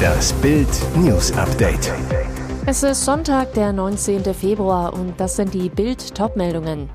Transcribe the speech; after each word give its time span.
Das 0.00 0.32
Bild 0.34 0.68
News 0.96 1.32
Update. 1.32 1.92
Es 2.66 2.82
ist 2.82 3.04
Sonntag, 3.04 3.54
der 3.54 3.72
19. 3.72 4.22
Februar 4.34 4.92
und 4.92 5.18
das 5.18 5.36
sind 5.36 5.54
die 5.54 5.68
Bild 5.68 6.14
Topmeldungen. 6.14 6.88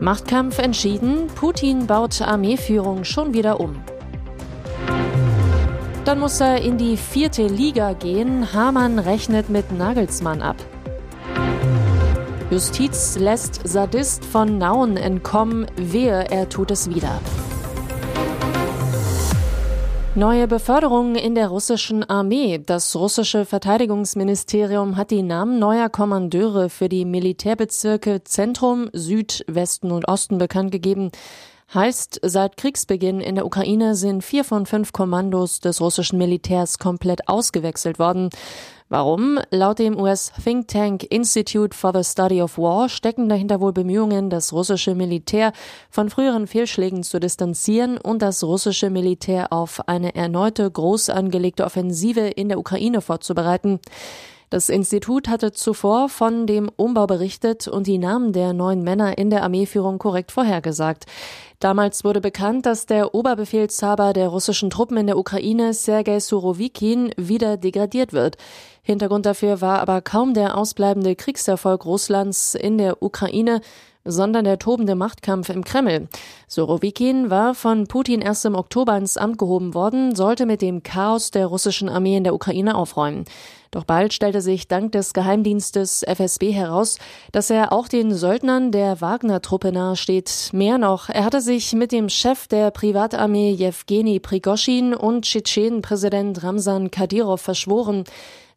Machtkampf 0.00 0.58
entschieden, 0.58 1.28
Putin 1.34 1.86
baut 1.86 2.20
Armeeführung 2.22 3.04
schon 3.04 3.34
wieder 3.34 3.60
um. 3.60 3.76
Dann 6.04 6.18
muss 6.18 6.40
er 6.40 6.60
in 6.62 6.78
die 6.78 6.96
vierte 6.96 7.46
Liga 7.46 7.92
gehen. 7.92 8.52
Hamann 8.52 8.98
rechnet 8.98 9.50
mit 9.50 9.70
Nagelsmann 9.70 10.42
ab. 10.42 10.56
Justiz 12.50 13.16
lässt 13.16 13.60
Sadist 13.68 14.24
von 14.24 14.58
Nauen 14.58 14.96
entkommen. 14.96 15.66
Wehe, 15.76 16.30
er 16.30 16.48
tut 16.48 16.70
es 16.70 16.88
wieder. 16.90 17.20
Neue 20.16 20.48
Beförderungen 20.48 21.14
in 21.14 21.36
der 21.36 21.46
russischen 21.46 22.02
Armee. 22.02 22.58
Das 22.58 22.96
russische 22.96 23.44
Verteidigungsministerium 23.44 24.96
hat 24.96 25.12
die 25.12 25.22
Namen 25.22 25.60
neuer 25.60 25.88
Kommandeure 25.88 26.68
für 26.68 26.88
die 26.88 27.04
Militärbezirke 27.04 28.24
Zentrum, 28.24 28.90
Süd, 28.92 29.44
Westen 29.46 29.92
und 29.92 30.08
Osten 30.08 30.38
bekannt 30.38 30.72
gegeben. 30.72 31.12
Heißt, 31.72 32.18
seit 32.24 32.56
Kriegsbeginn 32.56 33.20
in 33.20 33.36
der 33.36 33.46
Ukraine 33.46 33.94
sind 33.94 34.24
vier 34.24 34.42
von 34.42 34.66
fünf 34.66 34.92
Kommandos 34.92 35.60
des 35.60 35.80
russischen 35.80 36.18
Militärs 36.18 36.80
komplett 36.80 37.28
ausgewechselt 37.28 38.00
worden. 38.00 38.30
Warum? 38.92 39.38
Laut 39.52 39.78
dem 39.78 39.96
US-Think 39.96 40.66
Tank 40.66 41.04
Institute 41.10 41.76
for 41.76 41.92
the 41.94 42.02
Study 42.02 42.42
of 42.42 42.58
War 42.58 42.88
stecken 42.88 43.28
dahinter 43.28 43.60
wohl 43.60 43.72
Bemühungen, 43.72 44.30
das 44.30 44.52
russische 44.52 44.96
Militär 44.96 45.52
von 45.90 46.10
früheren 46.10 46.48
Fehlschlägen 46.48 47.04
zu 47.04 47.20
distanzieren 47.20 47.98
und 47.98 48.20
das 48.20 48.42
russische 48.42 48.90
Militär 48.90 49.52
auf 49.52 49.88
eine 49.88 50.16
erneute 50.16 50.68
groß 50.68 51.08
angelegte 51.10 51.64
Offensive 51.64 52.18
in 52.18 52.48
der 52.48 52.58
Ukraine 52.58 53.00
vorzubereiten. 53.00 53.78
Das 54.50 54.68
Institut 54.68 55.28
hatte 55.28 55.52
zuvor 55.52 56.08
von 56.08 56.48
dem 56.48 56.68
Umbau 56.74 57.06
berichtet 57.06 57.68
und 57.68 57.86
die 57.86 57.98
Namen 57.98 58.32
der 58.32 58.52
neuen 58.52 58.82
Männer 58.82 59.16
in 59.16 59.30
der 59.30 59.44
Armeeführung 59.44 59.98
korrekt 59.98 60.32
vorhergesagt. 60.32 61.06
Damals 61.60 62.02
wurde 62.02 62.20
bekannt, 62.20 62.66
dass 62.66 62.86
der 62.86 63.14
Oberbefehlshaber 63.14 64.12
der 64.12 64.26
russischen 64.26 64.68
Truppen 64.68 64.96
in 64.96 65.06
der 65.06 65.18
Ukraine, 65.18 65.72
Sergei 65.72 66.18
Surovikin, 66.18 67.12
wieder 67.16 67.58
degradiert 67.58 68.12
wird. 68.12 68.38
Hintergrund 68.82 69.26
dafür 69.26 69.60
war 69.60 69.80
aber 69.80 70.00
kaum 70.00 70.34
der 70.34 70.56
ausbleibende 70.56 71.16
Kriegserfolg 71.16 71.84
Russlands 71.84 72.54
in 72.54 72.78
der 72.78 73.02
Ukraine, 73.02 73.60
sondern 74.04 74.44
der 74.44 74.58
tobende 74.58 74.94
Machtkampf 74.94 75.50
im 75.50 75.64
Kreml. 75.64 76.08
Sorowikin 76.48 77.30
war 77.30 77.54
von 77.54 77.86
Putin 77.86 78.22
erst 78.22 78.44
im 78.46 78.54
Oktober 78.54 78.96
ins 78.96 79.16
Amt 79.16 79.38
gehoben 79.38 79.74
worden, 79.74 80.14
sollte 80.14 80.46
mit 80.46 80.62
dem 80.62 80.82
Chaos 80.82 81.30
der 81.30 81.46
russischen 81.46 81.88
Armee 81.88 82.16
in 82.16 82.24
der 82.24 82.34
Ukraine 82.34 82.74
aufräumen. 82.74 83.24
Doch 83.70 83.84
bald 83.84 84.12
stellte 84.12 84.40
sich 84.40 84.66
dank 84.66 84.90
des 84.92 85.12
Geheimdienstes 85.12 86.02
FSB 86.02 86.50
heraus, 86.50 86.98
dass 87.30 87.50
er 87.50 87.72
auch 87.72 87.86
den 87.86 88.12
Söldnern 88.12 88.72
der 88.72 89.00
Wagner-Truppe 89.00 89.70
nahesteht. 89.70 90.50
Mehr 90.52 90.76
noch, 90.76 91.08
er 91.08 91.24
hatte 91.24 91.40
sich 91.40 91.72
mit 91.74 91.92
dem 91.92 92.08
Chef 92.08 92.48
der 92.48 92.72
Privatarmee 92.72 93.52
Jewgeni 93.52 94.18
Prigoschin 94.18 94.92
und 94.92 95.24
Tschetschenen-Präsident 95.24 96.42
Ramsan 96.42 96.90
Kadyrov 96.90 97.40
verschworen. 97.40 98.04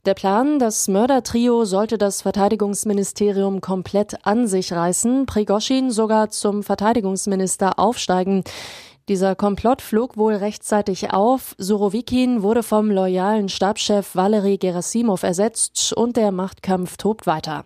Der 0.05 0.15
Plan, 0.15 0.59
das 0.59 0.89
Mördertrio 0.89 1.63
sollte 1.63 1.97
das 1.97 2.23
Verteidigungsministerium 2.23 3.61
komplett 3.61 4.25
an 4.25 4.47
sich 4.47 4.73
reißen, 4.73 5.25
Prigoschin 5.25 5.91
sogar 5.91 6.29
zum 6.29 6.61
Verteidigungsminister 6.61 7.79
aufsteigen. 7.79 8.43
Dieser 9.07 9.35
Komplott 9.35 9.81
flog 9.81 10.17
wohl 10.17 10.33
rechtzeitig 10.33 11.13
auf. 11.13 11.55
Surovikin 11.57 12.41
wurde 12.43 12.63
vom 12.63 12.91
loyalen 12.91 13.47
Stabschef 13.47 14.13
Valery 14.13 14.57
Gerasimov 14.57 15.23
ersetzt 15.23 15.93
und 15.93 16.17
der 16.17 16.33
Machtkampf 16.33 16.97
tobt 16.97 17.25
weiter. 17.25 17.63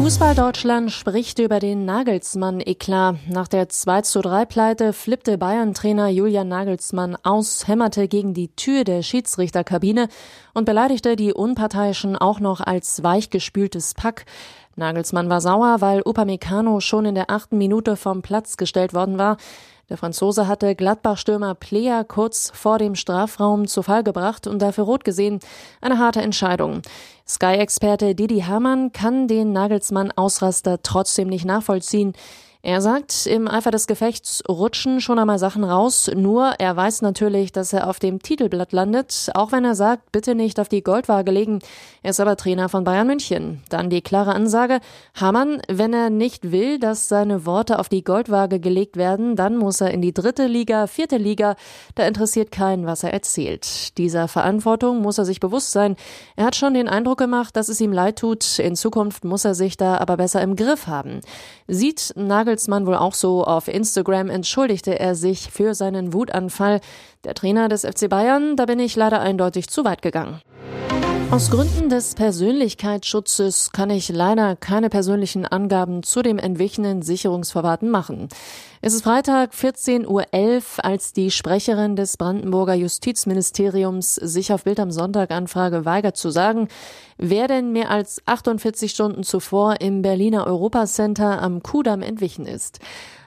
Fußball 0.00 0.34
Deutschland 0.34 0.90
spricht 0.90 1.38
über 1.40 1.58
den 1.58 1.84
Nagelsmann-Eklat. 1.84 3.16
Nach 3.28 3.46
der 3.46 3.68
2 3.68 4.00
zu 4.00 4.22
3 4.22 4.46
Pleite 4.46 4.92
flippte 4.94 5.36
Bayern-Trainer 5.36 6.08
Julian 6.08 6.48
Nagelsmann 6.48 7.18
aus, 7.22 7.68
hämmerte 7.68 8.08
gegen 8.08 8.32
die 8.32 8.48
Tür 8.56 8.84
der 8.84 9.02
Schiedsrichterkabine 9.02 10.08
und 10.54 10.64
beleidigte 10.64 11.16
die 11.16 11.34
Unparteiischen 11.34 12.16
auch 12.16 12.40
noch 12.40 12.62
als 12.62 13.02
weichgespültes 13.02 13.92
Pack. 13.92 14.24
Nagelsmann 14.74 15.28
war 15.28 15.42
sauer, 15.42 15.82
weil 15.82 16.00
Upamecano 16.00 16.80
schon 16.80 17.04
in 17.04 17.14
der 17.14 17.30
achten 17.30 17.58
Minute 17.58 17.96
vom 17.96 18.22
Platz 18.22 18.56
gestellt 18.56 18.94
worden 18.94 19.18
war. 19.18 19.36
Der 19.90 19.96
Franzose 19.96 20.46
hatte 20.46 20.76
Gladbach-Stürmer 20.76 21.56
Plea 21.56 22.04
kurz 22.06 22.52
vor 22.54 22.78
dem 22.78 22.94
Strafraum 22.94 23.66
zu 23.66 23.82
Fall 23.82 24.04
gebracht 24.04 24.46
und 24.46 24.62
dafür 24.62 24.84
rot 24.84 25.04
gesehen. 25.04 25.40
Eine 25.80 25.98
harte 25.98 26.22
Entscheidung. 26.22 26.82
Sky-Experte 27.26 28.14
Didi 28.14 28.42
Hamann 28.42 28.92
kann 28.92 29.26
den 29.26 29.52
Nagelsmann-Ausraster 29.52 30.82
trotzdem 30.84 31.28
nicht 31.28 31.44
nachvollziehen. 31.44 32.12
Er 32.62 32.82
sagt, 32.82 33.26
im 33.26 33.48
Eifer 33.48 33.70
des 33.70 33.86
Gefechts 33.86 34.42
rutschen 34.46 35.00
schon 35.00 35.18
einmal 35.18 35.38
Sachen 35.38 35.64
raus, 35.64 36.10
nur 36.14 36.56
er 36.58 36.76
weiß 36.76 37.00
natürlich, 37.00 37.52
dass 37.52 37.72
er 37.72 37.88
auf 37.88 37.98
dem 38.00 38.20
Titelblatt 38.20 38.72
landet, 38.72 39.30
auch 39.32 39.50
wenn 39.50 39.64
er 39.64 39.74
sagt, 39.74 40.12
bitte 40.12 40.34
nicht 40.34 40.60
auf 40.60 40.68
die 40.68 40.82
Goldwaage 40.82 41.30
legen. 41.30 41.60
Er 42.02 42.10
ist 42.10 42.20
aber 42.20 42.36
Trainer 42.36 42.68
von 42.68 42.84
Bayern 42.84 43.06
München. 43.06 43.62
Dann 43.70 43.88
die 43.88 44.02
klare 44.02 44.34
Ansage, 44.34 44.80
Hamann, 45.18 45.62
wenn 45.68 45.94
er 45.94 46.10
nicht 46.10 46.52
will, 46.52 46.78
dass 46.78 47.08
seine 47.08 47.46
Worte 47.46 47.78
auf 47.78 47.88
die 47.88 48.04
Goldwaage 48.04 48.60
gelegt 48.60 48.98
werden, 48.98 49.36
dann 49.36 49.56
muss 49.56 49.80
er 49.80 49.92
in 49.92 50.02
die 50.02 50.12
dritte 50.12 50.46
Liga, 50.46 50.86
vierte 50.86 51.16
Liga, 51.16 51.56
da 51.94 52.06
interessiert 52.06 52.52
keinen, 52.52 52.84
was 52.84 53.04
er 53.04 53.14
erzählt. 53.14 53.96
Dieser 53.96 54.28
Verantwortung 54.28 55.00
muss 55.00 55.16
er 55.16 55.24
sich 55.24 55.40
bewusst 55.40 55.72
sein. 55.72 55.96
Er 56.36 56.44
hat 56.44 56.56
schon 56.56 56.74
den 56.74 56.88
Eindruck 56.88 57.18
gemacht, 57.18 57.56
dass 57.56 57.70
es 57.70 57.80
ihm 57.80 57.92
leid 57.92 58.18
tut, 58.18 58.58
in 58.58 58.76
Zukunft 58.76 59.24
muss 59.24 59.46
er 59.46 59.54
sich 59.54 59.78
da 59.78 59.96
aber 59.96 60.18
besser 60.18 60.42
im 60.42 60.56
Griff 60.56 60.86
haben. 60.86 61.22
Sieht 61.66 62.12
Nagel 62.16 62.49
Nagelsmann 62.50 62.86
wohl 62.86 62.96
auch 62.96 63.14
so. 63.14 63.44
Auf 63.44 63.68
Instagram 63.68 64.28
entschuldigte 64.28 64.98
er 64.98 65.14
sich 65.14 65.52
für 65.52 65.74
seinen 65.74 66.12
Wutanfall. 66.12 66.80
Der 67.22 67.34
Trainer 67.34 67.68
des 67.68 67.82
FC 67.82 68.08
Bayern, 68.08 68.56
da 68.56 68.66
bin 68.66 68.80
ich 68.80 68.96
leider 68.96 69.20
eindeutig 69.20 69.68
zu 69.68 69.84
weit 69.84 70.02
gegangen. 70.02 70.40
Aus 71.30 71.48
Gründen 71.48 71.88
des 71.88 72.16
Persönlichkeitsschutzes 72.16 73.70
kann 73.70 73.88
ich 73.88 74.08
leider 74.08 74.56
keine 74.56 74.90
persönlichen 74.90 75.46
Angaben 75.46 76.02
zu 76.02 76.22
dem 76.22 76.38
entwichenen 76.38 77.02
Sicherungsverwahrten 77.02 77.88
machen. 77.88 78.28
Es 78.80 78.94
ist 78.94 79.04
Freitag 79.04 79.52
14.11 79.52 80.06
Uhr, 80.08 80.84
als 80.84 81.12
die 81.12 81.30
Sprecherin 81.30 81.94
des 81.94 82.16
Brandenburger 82.16 82.74
Justizministeriums 82.74 84.16
sich 84.16 84.52
auf 84.52 84.64
Bild 84.64 84.80
am 84.80 84.90
Sonntag 84.90 85.30
Anfrage 85.30 85.84
weigert 85.84 86.16
zu 86.16 86.30
sagen, 86.30 86.66
wer 87.16 87.46
denn 87.46 87.70
mehr 87.70 87.90
als 87.90 88.20
48 88.26 88.90
Stunden 88.90 89.22
zuvor 89.22 89.80
im 89.80 90.02
Berliner 90.02 90.48
Europacenter 90.48 91.40
am 91.40 91.62
Kudamm 91.62 92.02
entwichen 92.02 92.44
ist. 92.44 92.80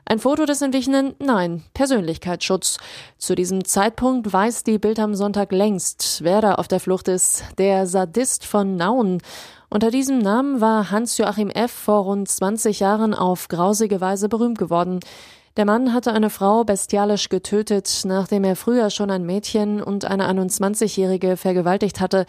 Ein 0.06 0.20
Foto 0.20 0.46
des 0.46 0.62
Entwichenen? 0.62 1.16
Nein, 1.20 1.64
Persönlichkeitsschutz. 1.74 2.78
Zu 3.18 3.36
diesem 3.36 3.64
Zeitpunkt 3.64 4.32
weiß 4.32 4.66
die 4.66 4.78
Bild 4.78 5.00
am 5.00 5.16
Sonntag 5.16 5.54
längst, 5.54 6.20
wer 6.24 6.42
da 6.42 6.56
auf 6.56 6.68
der 6.68 6.82
Flucht 6.82 7.08
ist. 7.08 7.46
Der 7.58 7.88
Sadist 7.88 8.46
von 8.46 8.76
Nauen. 8.76 9.22
Unter 9.70 9.92
diesem 9.92 10.20
Namen 10.20 10.60
war 10.60 10.92
Hans-Joachim 10.92 11.50
F. 11.50 11.72
vor 11.72 12.04
rund 12.04 12.28
20 12.28 12.82
Jahren 12.82 13.14
auf 13.14 13.48
grausige 13.48 14.02
Weise 14.02 14.28
berühmt 14.28 14.58
geworden. 14.58 15.00
Der 15.56 15.66
Mann 15.66 15.94
hatte 15.94 16.12
eine 16.12 16.30
Frau 16.30 16.66
bestialisch 16.66 17.30
getötet, 17.30 18.02
nachdem 18.04 18.44
er 18.44 18.58
früher 18.58 18.90
schon 18.90 19.10
ein 19.10 19.26
Mädchen 19.26 19.82
und 19.82 20.04
eine 20.04 20.30
21-Jährige 20.30 21.38
vergewaltigt 21.38 22.02
hatte. 22.02 22.26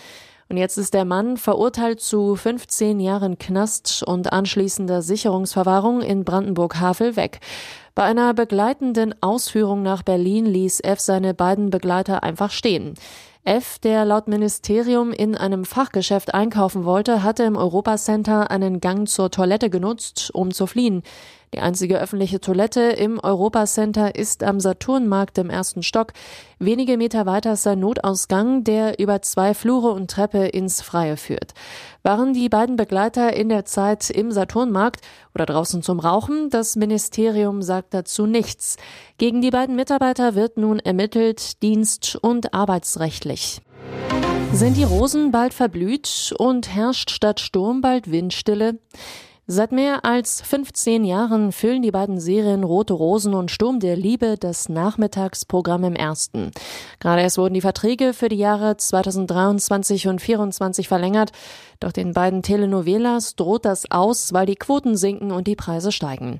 Und 0.48 0.56
jetzt 0.56 0.76
ist 0.76 0.94
der 0.94 1.04
Mann 1.04 1.36
verurteilt 1.36 2.00
zu 2.00 2.36
15 2.36 3.00
Jahren 3.00 3.38
Knast 3.38 4.02
und 4.02 4.32
anschließender 4.32 5.02
Sicherungsverwahrung 5.02 6.02
in 6.02 6.24
Brandenburg-Havel 6.24 7.16
weg. 7.16 7.40
Bei 7.94 8.02
einer 8.02 8.34
begleitenden 8.34 9.14
Ausführung 9.22 9.82
nach 9.82 10.02
Berlin 10.02 10.46
ließ 10.46 10.80
F 10.80 11.00
seine 11.00 11.32
beiden 11.32 11.70
Begleiter 11.70 12.22
einfach 12.22 12.50
stehen. 12.50 12.94
F, 13.46 13.78
der 13.78 14.06
laut 14.06 14.26
Ministerium 14.26 15.12
in 15.12 15.36
einem 15.36 15.66
Fachgeschäft 15.66 16.32
einkaufen 16.32 16.86
wollte, 16.86 17.22
hatte 17.22 17.42
im 17.42 17.56
Europacenter 17.56 18.50
einen 18.50 18.80
Gang 18.80 19.06
zur 19.06 19.30
Toilette 19.30 19.68
genutzt, 19.68 20.30
um 20.32 20.50
zu 20.50 20.66
fliehen. 20.66 21.02
Die 21.54 21.60
einzige 21.60 22.00
öffentliche 22.00 22.40
Toilette 22.40 22.80
im 22.80 23.20
Europacenter 23.20 24.16
ist 24.16 24.42
am 24.42 24.58
Saturnmarkt 24.58 25.38
im 25.38 25.50
ersten 25.50 25.84
Stock. 25.84 26.12
Wenige 26.58 26.96
Meter 26.96 27.26
weiter 27.26 27.52
ist 27.52 27.64
ein 27.68 27.78
Notausgang, 27.78 28.64
der 28.64 28.98
über 28.98 29.22
zwei 29.22 29.54
Flure 29.54 29.92
und 29.92 30.10
Treppe 30.10 30.46
ins 30.46 30.82
Freie 30.82 31.16
führt. 31.16 31.54
Waren 32.02 32.34
die 32.34 32.48
beiden 32.48 32.74
Begleiter 32.74 33.34
in 33.34 33.48
der 33.48 33.64
Zeit 33.64 34.10
im 34.10 34.32
Saturnmarkt 34.32 35.00
oder 35.32 35.46
draußen 35.46 35.82
zum 35.82 36.00
Rauchen? 36.00 36.50
Das 36.50 36.74
Ministerium 36.74 37.62
sagt 37.62 37.94
dazu 37.94 38.26
nichts. 38.26 38.76
Gegen 39.16 39.40
die 39.40 39.50
beiden 39.50 39.76
Mitarbeiter 39.76 40.34
wird 40.34 40.56
nun 40.56 40.80
ermittelt, 40.80 41.62
dienst- 41.62 42.16
und 42.16 42.52
arbeitsrechtlich. 42.52 43.33
Sind 44.52 44.76
die 44.76 44.84
Rosen 44.84 45.30
bald 45.30 45.52
verblüht 45.52 46.34
und 46.38 46.74
herrscht 46.74 47.10
statt 47.10 47.40
Sturm 47.40 47.80
bald 47.80 48.10
Windstille? 48.10 48.78
Seit 49.46 49.72
mehr 49.72 50.06
als 50.06 50.40
15 50.40 51.04
Jahren 51.04 51.52
füllen 51.52 51.82
die 51.82 51.90
beiden 51.90 52.18
Serien 52.18 52.64
Rote 52.64 52.94
Rosen 52.94 53.34
und 53.34 53.50
Sturm 53.50 53.78
der 53.78 53.94
Liebe 53.94 54.36
das 54.38 54.70
Nachmittagsprogramm 54.70 55.84
im 55.84 55.94
ersten. 55.94 56.50
Gerade 56.98 57.20
erst 57.20 57.36
wurden 57.36 57.52
die 57.52 57.60
Verträge 57.60 58.14
für 58.14 58.30
die 58.30 58.38
Jahre 58.38 58.78
2023 58.78 60.08
und 60.08 60.18
2024 60.18 60.88
verlängert. 60.88 61.32
Doch 61.78 61.92
den 61.92 62.14
beiden 62.14 62.42
Telenovelas 62.42 63.36
droht 63.36 63.66
das 63.66 63.90
aus, 63.90 64.32
weil 64.32 64.46
die 64.46 64.56
Quoten 64.56 64.96
sinken 64.96 65.30
und 65.30 65.46
die 65.46 65.56
Preise 65.56 65.92
steigen. 65.92 66.38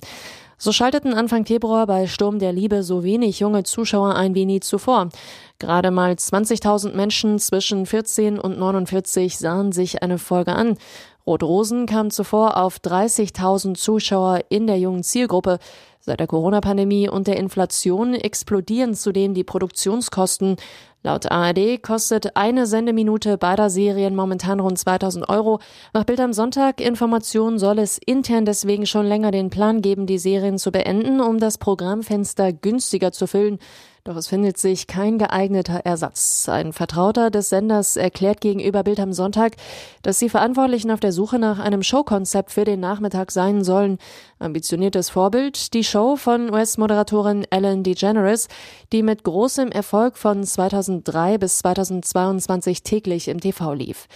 So 0.65 0.73
schalteten 0.73 1.13
Anfang 1.13 1.45
Februar 1.45 1.87
bei 1.87 2.07
Sturm 2.07 2.39
der 2.39 2.51
Liebe 2.51 2.83
so 2.83 3.05
wenig 3.05 3.39
junge 3.39 3.65
Zuschauer 3.65 4.15
ein 4.15 4.35
wie 4.35 4.47
nie 4.47 4.61
zuvor. 4.61 5.11
Gerade 5.59 5.91
mal 5.91 6.13
20.000 6.13 6.95
Menschen 6.95 7.39
zwischen 7.39 7.85
14 7.85 8.39
und 8.39 8.59
49 8.59 9.37
sahen 9.37 9.73
sich 9.73 10.03
eine 10.03 10.17
Folge 10.17 10.55
an. 10.55 10.79
Rot-Rosen 11.27 11.85
kam 11.85 12.11
zuvor 12.11 12.57
auf 12.57 12.79
30.000 12.79 13.75
Zuschauer 13.75 14.41
in 14.49 14.67
der 14.67 14.79
jungen 14.79 15.03
Zielgruppe. 15.03 15.59
Seit 16.06 16.21
der 16.21 16.27
Corona-Pandemie 16.27 17.09
und 17.09 17.29
der 17.29 17.39
Inflation 17.39 18.12
explodieren 18.12 18.93
zudem 18.93 19.33
die 19.33 19.43
Produktionskosten. 19.43 20.56
Laut 21.03 21.33
ARD 21.33 21.83
kostet 21.83 22.37
eine 22.37 22.67
Sendeminute 22.67 23.39
beider 23.39 23.71
Serien 23.71 24.15
momentan 24.15 24.61
rund 24.61 24.79
2000 24.79 25.31
Euro. 25.31 25.61
Nach 25.95 26.05
Bild 26.05 26.21
am 26.21 26.35
Sonntag 26.35 26.83
Informationen 26.83 27.59
soll 27.59 27.79
es 27.79 27.97
intern 27.97 28.45
deswegen 28.45 28.85
schon 28.85 29.06
länger 29.06 29.31
den 29.31 29.49
Plan 29.49 29.81
geben, 29.81 30.06
die 30.06 30.19
Serien 30.19 30.59
zu 30.59 30.73
beenden, 30.73 31.23
um 31.23 31.39
das 31.39 31.56
Programmfenster 31.56 32.53
günstiger 32.53 33.11
zu 33.11 33.27
füllen. 33.27 33.59
Doch 34.06 34.17
es 34.17 34.29
findet 34.29 34.59
sich 34.59 34.87
kein 34.87 35.17
geeigneter 35.17 35.81
Ersatz. 35.85 36.47
Ein 36.51 36.75
Vertrauter 36.75 37.31
des 37.31 37.49
Senders 37.49 37.97
erklärt 37.97 38.43
gegenüber 38.43 38.83
Bild 38.83 39.01
am 39.01 39.15
Sonntag, 39.15 39.56
dass 40.03 40.19
die 40.19 40.29
Verantwortlichen 40.29 40.91
auf 40.91 41.01
der 41.01 41.12
Suche 41.12 41.39
nach 41.39 41.59
einem 41.59 41.83
Showkonzept 41.83 42.51
für 42.51 42.65
den 42.67 42.81
Nachmittag 42.81 43.31
sein 43.31 43.65
sollen. 43.65 43.97
Ambitioniertes 44.44 45.11
Vorbild, 45.11 45.75
die 45.75 45.82
Show 45.82 46.17
von 46.17 46.52
US-Moderatorin 46.52 47.44
Ellen 47.50 47.82
DeGeneres, 47.82 48.49
die 48.93 49.02
mit 49.02 49.25
großem 49.25 49.70
Erfolg 49.70 50.17
von 50.17 50.44
2003 50.44 51.38
bis 51.38 51.58
2022 51.58 52.82
täglich 52.82 53.29
im 53.29 53.41
TV 53.41 53.75
lief. 53.75 54.06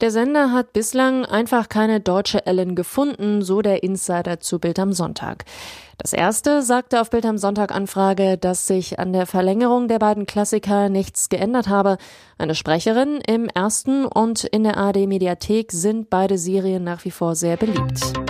Der 0.00 0.10
Sender 0.10 0.52
hat 0.52 0.72
bislang 0.72 1.26
einfach 1.26 1.68
keine 1.68 2.00
deutsche 2.00 2.46
Ellen 2.46 2.74
gefunden, 2.74 3.42
so 3.42 3.60
der 3.60 3.82
Insider 3.82 4.40
zu 4.40 4.58
Bild 4.58 4.78
am 4.78 4.94
Sonntag. 4.94 5.44
Das 5.98 6.14
erste 6.14 6.62
sagte 6.62 7.02
auf 7.02 7.10
Bild 7.10 7.26
am 7.26 7.36
Sonntag 7.36 7.70
Anfrage, 7.74 8.38
dass 8.38 8.66
sich 8.66 8.98
an 8.98 9.12
der 9.12 9.26
Verlängerung 9.26 9.88
der 9.88 9.98
beiden 9.98 10.24
Klassiker 10.24 10.88
nichts 10.88 11.28
geändert 11.28 11.68
habe. 11.68 11.98
Eine 12.38 12.54
Sprecherin 12.54 13.20
im 13.26 13.48
ersten 13.48 14.06
und 14.06 14.44
in 14.44 14.64
der 14.64 14.78
AD 14.78 15.06
Mediathek 15.06 15.70
sind 15.72 16.08
beide 16.08 16.38
Serien 16.38 16.82
nach 16.82 17.04
wie 17.04 17.10
vor 17.10 17.34
sehr 17.34 17.58
beliebt. 17.58 18.29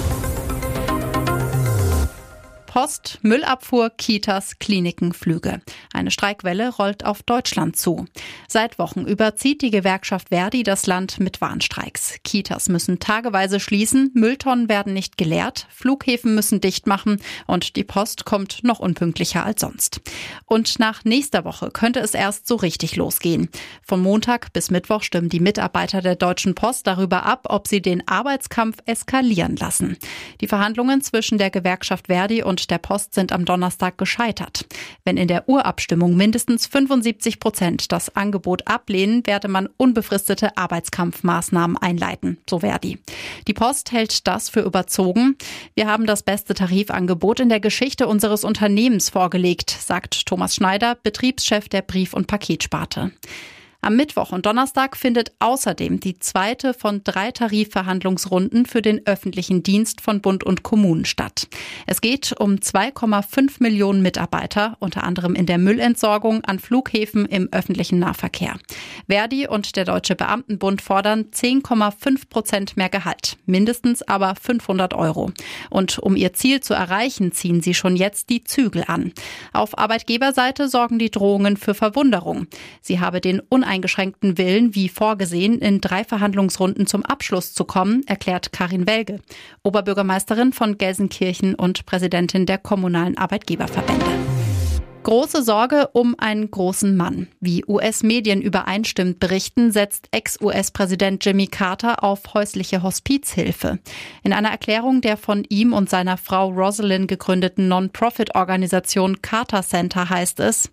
Post, 2.81 3.19
Müllabfuhr, 3.21 3.91
Kitas, 3.91 4.57
Kliniken, 4.57 5.13
Flüge. 5.13 5.61
Eine 5.93 6.09
Streikwelle 6.09 6.69
rollt 6.69 7.05
auf 7.05 7.21
Deutschland 7.21 7.75
zu. 7.75 8.07
Seit 8.47 8.79
Wochen 8.79 9.01
überzieht 9.01 9.61
die 9.61 9.69
Gewerkschaft 9.69 10.29
Verdi 10.29 10.63
das 10.63 10.87
Land 10.87 11.19
mit 11.19 11.41
Warnstreiks. 11.41 12.15
Kitas 12.23 12.69
müssen 12.69 12.97
tageweise 12.97 13.59
schließen, 13.59 14.09
Mülltonnen 14.15 14.67
werden 14.67 14.95
nicht 14.95 15.19
geleert, 15.19 15.67
Flughäfen 15.69 16.33
müssen 16.33 16.59
dicht 16.59 16.87
machen 16.87 17.21
und 17.45 17.75
die 17.75 17.83
Post 17.83 18.25
kommt 18.25 18.63
noch 18.63 18.79
unpünktlicher 18.79 19.45
als 19.45 19.61
sonst. 19.61 20.01
Und 20.47 20.79
nach 20.79 21.05
nächster 21.05 21.45
Woche 21.45 21.69
könnte 21.69 21.99
es 21.99 22.15
erst 22.15 22.47
so 22.47 22.55
richtig 22.55 22.95
losgehen. 22.95 23.49
Von 23.83 24.01
Montag 24.01 24.53
bis 24.53 24.71
Mittwoch 24.71 25.03
stimmen 25.03 25.29
die 25.29 25.39
Mitarbeiter 25.39 26.01
der 26.01 26.15
Deutschen 26.15 26.55
Post 26.55 26.87
darüber 26.87 27.27
ab, 27.27 27.45
ob 27.47 27.67
sie 27.67 27.83
den 27.83 28.07
Arbeitskampf 28.07 28.77
eskalieren 28.87 29.55
lassen. 29.55 29.97
Die 30.39 30.47
Verhandlungen 30.47 31.01
zwischen 31.01 31.37
der 31.37 31.51
Gewerkschaft 31.51 32.07
Verdi 32.07 32.41
und 32.41 32.70
der 32.71 32.79
Post 32.79 33.13
sind 33.13 33.31
am 33.31 33.45
Donnerstag 33.45 33.97
gescheitert. 33.97 34.65
Wenn 35.03 35.17
in 35.17 35.27
der 35.27 35.47
Urabstimmung 35.47 36.15
mindestens 36.15 36.65
75 36.65 37.39
Prozent 37.39 37.91
das 37.91 38.15
Angebot 38.15 38.67
ablehnen, 38.67 39.25
werde 39.27 39.47
man 39.47 39.69
unbefristete 39.77 40.57
Arbeitskampfmaßnahmen 40.57 41.77
einleiten, 41.77 42.37
so 42.49 42.59
Verdi. 42.59 42.97
Die 43.47 43.53
Post 43.53 43.91
hält 43.91 44.25
das 44.27 44.49
für 44.49 44.61
überzogen. 44.61 45.37
Wir 45.75 45.87
haben 45.87 46.05
das 46.05 46.23
beste 46.23 46.53
Tarifangebot 46.53 47.39
in 47.41 47.49
der 47.49 47.59
Geschichte 47.59 48.07
unseres 48.07 48.43
Unternehmens 48.43 49.09
vorgelegt, 49.09 49.69
sagt 49.69 50.25
Thomas 50.25 50.55
Schneider, 50.55 50.95
Betriebschef 50.95 51.69
der 51.69 51.81
Brief- 51.81 52.13
und 52.13 52.27
Paketsparte. 52.27 53.11
Am 53.83 53.95
Mittwoch 53.95 54.31
und 54.31 54.45
Donnerstag 54.45 54.95
findet 54.95 55.31
außerdem 55.39 55.99
die 55.99 56.19
zweite 56.19 56.75
von 56.75 57.03
drei 57.03 57.31
Tarifverhandlungsrunden 57.31 58.67
für 58.67 58.83
den 58.83 59.07
öffentlichen 59.07 59.63
Dienst 59.63 60.01
von 60.01 60.21
Bund 60.21 60.43
und 60.43 60.61
Kommunen 60.61 61.03
statt. 61.03 61.47
Es 61.87 61.99
geht 61.99 62.39
um 62.39 62.57
2,5 62.57 63.55
Millionen 63.57 64.03
Mitarbeiter, 64.03 64.77
unter 64.77 65.03
anderem 65.03 65.33
in 65.33 65.47
der 65.47 65.57
Müllentsorgung 65.57 66.43
an 66.43 66.59
Flughäfen 66.59 67.25
im 67.25 67.49
öffentlichen 67.51 67.97
Nahverkehr. 67.97 68.59
Verdi 69.09 69.47
und 69.47 69.75
der 69.75 69.85
Deutsche 69.85 70.15
Beamtenbund 70.15 70.83
fordern 70.83 71.31
10,5 71.31 72.29
Prozent 72.29 72.77
mehr 72.77 72.89
Gehalt, 72.89 73.37
mindestens 73.47 74.03
aber 74.03 74.35
500 74.35 74.93
Euro. 74.93 75.31
Und 75.71 75.97
um 75.97 76.15
ihr 76.15 76.33
Ziel 76.33 76.61
zu 76.61 76.75
erreichen, 76.75 77.31
ziehen 77.31 77.61
sie 77.61 77.73
schon 77.73 77.95
jetzt 77.95 78.29
die 78.29 78.43
Zügel 78.43 78.83
an. 78.85 79.11
Auf 79.53 79.75
Arbeitgeberseite 79.79 80.69
sorgen 80.69 80.99
die 80.99 81.09
Drohungen 81.09 81.57
für 81.57 81.73
Verwunderung. 81.73 82.45
Sie 82.81 82.99
habe 82.99 83.21
den 83.21 83.41
uneingeschränkten 83.71 84.37
Willen, 84.37 84.75
wie 84.75 84.89
vorgesehen, 84.89 85.59
in 85.59 85.79
drei 85.79 86.03
Verhandlungsrunden 86.03 86.87
zum 86.87 87.05
Abschluss 87.05 87.53
zu 87.53 87.63
kommen, 87.63 88.03
erklärt 88.05 88.51
Karin 88.51 88.85
Welge, 88.85 89.21
Oberbürgermeisterin 89.63 90.51
von 90.51 90.77
Gelsenkirchen 90.77 91.55
und 91.55 91.85
Präsidentin 91.85 92.45
der 92.45 92.57
kommunalen 92.57 93.17
Arbeitgeberverbände. 93.17 94.05
Große 95.03 95.41
Sorge 95.41 95.89
um 95.93 96.15
einen 96.19 96.51
großen 96.51 96.95
Mann. 96.95 97.27
Wie 97.39 97.65
US-Medien 97.67 98.39
übereinstimmend 98.39 99.19
berichten, 99.19 99.71
setzt 99.71 100.07
Ex-US-Präsident 100.11 101.25
Jimmy 101.25 101.47
Carter 101.47 102.03
auf 102.03 102.35
häusliche 102.35 102.83
Hospizhilfe. 102.83 103.79
In 104.21 104.31
einer 104.31 104.49
Erklärung 104.51 105.01
der 105.01 105.17
von 105.17 105.43
ihm 105.49 105.73
und 105.73 105.89
seiner 105.89 106.17
Frau 106.17 106.49
Rosalind 106.49 107.07
gegründeten 107.07 107.67
Non-Profit-Organisation 107.67 109.23
Carter 109.23 109.63
Center 109.63 110.07
heißt 110.07 110.39
es, 110.39 110.69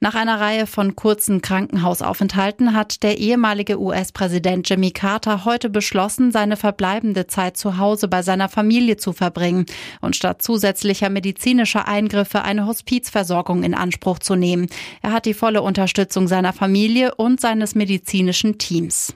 nach 0.00 0.14
einer 0.14 0.40
Reihe 0.40 0.66
von 0.66 0.94
kurzen 0.94 1.40
Krankenhausaufenthalten 1.40 2.74
hat 2.74 3.02
der 3.02 3.18
ehemalige 3.18 3.80
US-Präsident 3.80 4.68
Jimmy 4.68 4.90
Carter 4.90 5.44
heute 5.44 5.70
beschlossen, 5.70 6.32
seine 6.32 6.56
verbleibende 6.56 7.26
Zeit 7.26 7.56
zu 7.56 7.78
Hause 7.78 8.08
bei 8.08 8.22
seiner 8.22 8.48
Familie 8.48 8.98
zu 8.98 9.12
verbringen 9.12 9.66
und 10.00 10.14
statt 10.14 10.42
zusätzlicher 10.42 11.08
medizinischer 11.08 11.88
Eingriffe 11.88 12.42
eine 12.42 12.66
Hospizversorgung 12.66 13.62
in 13.62 13.74
Anspruch 13.74 14.18
zu 14.18 14.34
nehmen. 14.34 14.66
Er 15.02 15.12
hat 15.12 15.24
die 15.24 15.34
volle 15.34 15.62
Unterstützung 15.62 16.28
seiner 16.28 16.52
Familie 16.52 17.14
und 17.14 17.40
seines 17.40 17.74
medizinischen 17.74 18.58
Teams. 18.58 19.14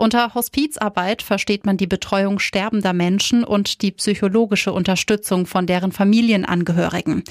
Unter 0.00 0.32
Hospizarbeit 0.32 1.20
versteht 1.20 1.66
man 1.66 1.76
die 1.76 1.86
Betreuung 1.86 2.38
sterbender 2.38 2.94
Menschen 2.94 3.44
und 3.44 3.82
die 3.82 3.90
psychologische 3.90 4.72
Unterstützung 4.72 5.44
von 5.44 5.66
deren 5.66 5.92
Familienangehörigen. 5.92 7.22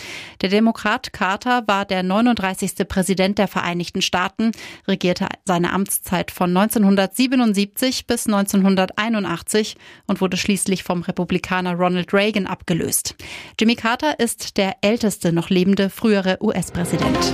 Der 0.42 0.50
Demokrat 0.50 1.12
Carter 1.12 1.64
war 1.66 1.86
der 1.86 2.04
39. 2.04 2.88
Präsident 2.88 3.40
der 3.40 3.48
Vereinigten 3.48 4.04
Staaten, 4.04 4.52
regierte 4.88 5.30
seine 5.46 5.74
Amtszeit 5.74 6.30
von 6.30 6.56
1977 6.56 8.06
bis 8.06 8.28
1981 8.28 9.76
und 10.06 10.22
wurde 10.22 10.38
schließlich 10.38 10.84
vom 10.84 11.02
Republikaner 11.02 11.74
Ronald 11.74 12.14
Reagan 12.14 12.46
abgelöst. 12.46 13.16
Jimmy 13.60 13.78
Carter 13.78 14.20
ist 14.20 14.58
der 14.58 14.76
älteste 14.82 15.34
noch 15.34 15.50
lebende 15.50 15.90
frühere 15.90 16.38
US-Präsident. 16.40 17.34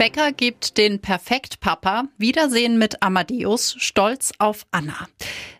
Becker 0.00 0.32
gibt 0.32 0.78
den 0.78 1.02
Perfekt-Papa 1.02 2.04
Wiedersehen 2.16 2.78
mit 2.78 3.02
Amadeus 3.02 3.74
stolz 3.76 4.32
auf 4.38 4.64
Anna. 4.70 4.96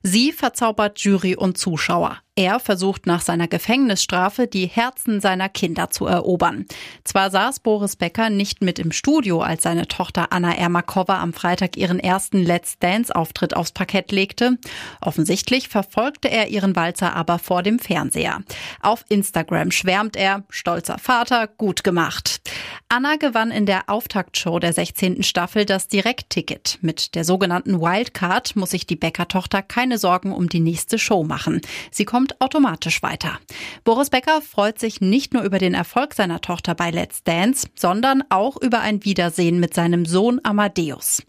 Sie 0.03 0.33
verzaubert 0.33 0.99
Jury 1.01 1.37
und 1.37 1.59
Zuschauer. 1.59 2.23
Er 2.37 2.61
versucht 2.61 3.07
nach 3.07 3.21
seiner 3.23 3.49
Gefängnisstrafe 3.49 4.47
die 4.47 4.67
Herzen 4.67 5.21
seiner 5.21 5.49
Kinder 5.49 5.91
zu 5.91 6.07
erobern. 6.07 6.65
Zwar 7.05 7.31
saß 7.31 7.61
Boris 7.61 7.97
Becker 7.97 8.31
nicht 8.31 8.63
mit 8.63 8.79
im 8.79 8.93
Studio, 8.93 9.43
als 9.43 9.65
seine 9.65 9.89
Tochter 9.89 10.33
Anna 10.33 10.55
Ermakova 10.55 11.21
am 11.21 11.33
Freitag 11.33 11.77
ihren 11.77 11.99
ersten 11.99 12.43
Let's 12.45 12.79
Dance-Auftritt 12.79 13.57
aufs 13.57 13.73
Parkett 13.73 14.13
legte. 14.13 14.59
Offensichtlich 15.01 15.69
verfolgte 15.69 16.31
er 16.31 16.49
ihren 16.49 16.77
Walzer 16.77 17.17
aber 17.17 17.41
vor 17.41 17.63
dem 17.63 17.81
Fernseher. 17.81 18.41
Auf 18.81 19.05
Instagram 19.09 19.73
schwärmt 19.73 20.17
er, 20.17 20.45
stolzer 20.51 20.99
Vater, 20.99 21.49
gut 21.49 21.83
gemacht. 21.83 22.41
Anna 22.89 23.17
gewann 23.17 23.51
in 23.51 23.67
der 23.67 23.89
Auftaktshow 23.89 24.59
der 24.59 24.73
16. 24.73 25.23
Staffel 25.23 25.65
das 25.65 25.89
Direktticket. 25.89 26.79
Mit 26.81 27.15
der 27.15 27.25
sogenannten 27.25 27.81
Wildcard 27.81 28.57
muss 28.57 28.71
sich 28.71 28.87
die 28.87 28.97
Becker-Tochter 28.97 29.63
keine 29.63 29.99
Sorgen 29.99 30.33
um 30.33 30.49
die 30.49 30.61
nächste 30.61 30.99
Show 30.99 31.23
machen. 31.23 31.61
Sie 31.91 32.05
kommt 32.05 32.20
kommt 32.21 32.39
automatisch 32.39 33.03
weiter. 33.03 33.39
Boris 33.83 34.11
Becker 34.11 34.43
freut 34.43 34.79
sich 34.79 35.01
nicht 35.01 35.33
nur 35.33 35.43
über 35.43 35.59
den 35.59 35.73
Erfolg 35.73 36.13
seiner 36.13 36.43
Tochter 36.43 36.75
bei 36.75 36.91
Let's 36.91 37.25
Dance, 37.25 37.67
sondern 37.75 38.23
auch 38.29 38.61
über 38.61 38.81
ein 38.81 39.07
Wiedersehen 39.07 39.59
mit 39.59 39.73
seinem 39.73 40.05
Sohn 40.05 40.39
Amadeus. 40.43 41.23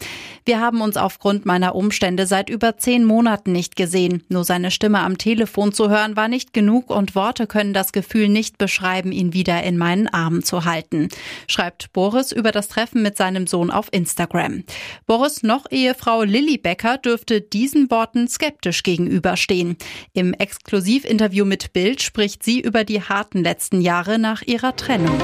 Wir 0.43 0.59
haben 0.59 0.81
uns 0.81 0.97
aufgrund 0.97 1.45
meiner 1.45 1.75
Umstände 1.75 2.25
seit 2.25 2.49
über 2.49 2.75
zehn 2.75 3.05
Monaten 3.05 3.53
nicht 3.53 3.77
gesehen. 3.77 4.23
Nur 4.27 4.43
seine 4.43 4.69
Stimme 4.69 4.99
am 4.99 5.17
Telefon 5.17 5.71
zu 5.71 5.89
hören 5.89 6.17
war 6.17 6.27
nicht 6.27 6.51
genug 6.51 6.89
und 6.89 7.15
Worte 7.15 7.47
können 7.47 7.73
das 7.73 7.93
Gefühl 7.93 8.27
nicht 8.27 8.57
beschreiben, 8.57 9.13
ihn 9.13 9.31
wieder 9.31 9.63
in 9.63 9.77
meinen 9.77 10.09
Armen 10.09 10.43
zu 10.43 10.65
halten, 10.65 11.07
schreibt 11.47 11.93
Boris 11.93 12.33
über 12.33 12.51
das 12.51 12.67
Treffen 12.67 13.01
mit 13.01 13.15
seinem 13.15 13.47
Sohn 13.47 13.71
auf 13.71 13.87
Instagram. 13.93 14.65
Boris 15.07 15.41
noch 15.41 15.71
Ehefrau 15.71 16.23
Lilly 16.23 16.57
Becker 16.57 16.97
dürfte 16.97 17.39
diesen 17.39 17.89
Worten 17.89 18.27
skeptisch 18.27 18.83
gegenüberstehen. 18.83 19.77
Im 20.11 20.33
Exklusivinterview 20.81 21.45
mit 21.45 21.73
Bild 21.73 22.01
spricht 22.01 22.41
sie 22.41 22.59
über 22.59 22.83
die 22.83 23.03
harten 23.03 23.43
letzten 23.43 23.81
Jahre 23.81 24.17
nach 24.17 24.41
ihrer 24.41 24.75
Trennung. 24.75 25.15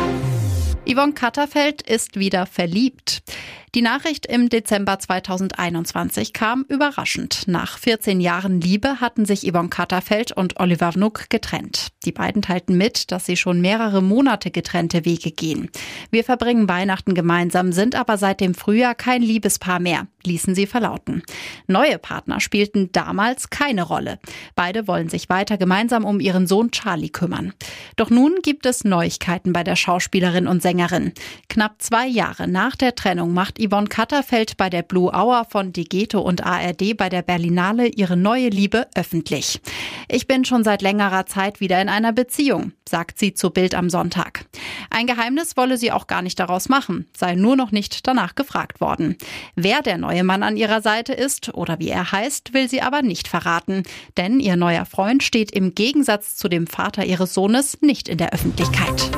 Yvonne 0.87 1.13
Katterfeld 1.13 1.81
ist 1.81 2.19
wieder 2.19 2.45
verliebt. 2.45 3.23
Die 3.77 3.84
Nachricht 3.84 4.25
im 4.25 4.50
Dezember 4.50 4.98
2021 4.98 6.34
kam 6.34 6.65
überraschend. 6.67 7.43
Nach 7.46 7.77
14 7.77 8.19
Jahren 8.19 8.60
Liebe 8.60 9.01
hatten 9.01 9.24
sich 9.24 9.48
Yvonne 9.48 9.69
Katterfeld 9.69 10.31
und 10.31 10.60
Oliver 10.60 10.93
Vnuk 10.93 11.29
getrennt. 11.29 11.89
Die 12.03 12.12
beiden 12.12 12.41
teilten 12.41 12.75
mit, 12.75 13.12
dass 13.12 13.27
sie 13.27 13.38
schon 13.38 13.62
mehrere 13.62 14.01
Monate 14.01 14.50
getrennte 14.50 15.05
Wege 15.05 15.29
gehen. 15.29 15.69
Wir 16.10 16.24
verbringen 16.24 16.67
Weihnachten 16.67 17.13
gemeinsam, 17.13 17.72
sind 17.72 17.93
aber 17.93 18.17
seit 18.17 18.41
dem 18.41 18.55
Frühjahr 18.55 18.96
kein 18.96 19.22
Liebespaar 19.22 19.79
mehr, 19.79 20.07
ließen 20.25 20.55
sie 20.55 20.65
verlauten. 20.65 21.22
Neue 21.67 22.00
Partner 22.00 22.39
spielten 22.39 22.91
damals 22.93 23.51
keine 23.51 23.84
Rolle. 23.84 24.17
Beide 24.55 24.88
wollen 24.88 25.10
sich 25.10 25.29
weiter 25.29 25.60
gemeinsam 25.60 26.03
um 26.03 26.19
ihren 26.19 26.48
Sohn 26.48 26.72
Charlie 26.72 27.10
kümmern. 27.10 27.53
Doch 27.96 28.10
nun 28.10 28.38
gibt 28.41 28.65
es 28.65 28.86
Neuigkeiten 28.86 29.53
bei 29.53 29.63
der 29.63 29.75
Schauspielerin 29.75 30.48
und 30.48 30.63
Sängerin. 30.63 31.13
Knapp 31.48 31.75
zwei 31.77 32.07
Jahre 32.07 32.48
nach 32.48 32.75
der 32.75 32.96
Trennung 32.96 33.36
macht 33.36 33.60
Yvonne 33.67 33.88
Katterfeld 33.88 34.57
bei 34.57 34.69
der 34.69 34.81
Blue 34.81 35.12
Hour 35.12 35.45
von 35.50 35.74
Digeto 35.74 36.19
und 36.19 36.45
ARD 36.45 36.95
bei 36.95 37.09
der 37.09 37.21
Berlinale 37.21 37.88
ihre 37.88 38.15
neue 38.15 38.50
Liebe 38.50 38.88
öffentlich. 38.95 39.59
Ich 40.07 40.27
bin 40.27 40.45
schon 40.45 40.63
seit 40.63 40.81
längerer 40.81 41.25
Zeit 41.25 41.59
wieder 41.59 41.81
in 41.81 41.89
einer 41.89 42.13
Beziehung, 42.13 42.71
sagt 42.88 43.19
sie 43.19 43.33
zu 43.33 43.50
Bild 43.50 43.75
am 43.75 43.89
Sonntag. 43.89 44.45
Ein 44.89 45.07
Geheimnis 45.07 45.57
wolle 45.57 45.77
sie 45.77 45.91
auch 45.91 46.07
gar 46.07 46.21
nicht 46.21 46.39
daraus 46.39 46.69
machen, 46.69 47.07
sei 47.15 47.36
nur 47.36 47.55
noch 47.55 47.71
nicht 47.71 48.07
danach 48.07 48.36
gefragt 48.36 48.79
worden. 48.79 49.17
Wer 49.55 49.81
der 49.81 49.97
neue 49.97 50.24
Mann 50.24 50.43
an 50.43 50.57
ihrer 50.57 50.81
Seite 50.81 51.13
ist 51.13 51.53
oder 51.53 51.79
wie 51.79 51.89
er 51.89 52.12
heißt, 52.12 52.53
will 52.53 52.69
sie 52.69 52.81
aber 52.81 53.01
nicht 53.01 53.27
verraten, 53.27 53.83
denn 54.15 54.39
ihr 54.39 54.55
neuer 54.55 54.86
Freund 54.86 55.24
steht 55.24 55.51
im 55.51 55.75
Gegensatz 55.75 56.36
zu 56.36 56.47
dem 56.47 56.67
Vater 56.67 57.05
ihres 57.05 57.33
Sohnes 57.33 57.81
nicht 57.81 58.07
in 58.07 58.17
der 58.17 58.33
Öffentlichkeit. 58.33 59.12